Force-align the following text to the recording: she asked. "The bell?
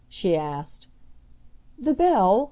she 0.09 0.35
asked. 0.35 0.87
"The 1.77 1.93
bell? 1.93 2.39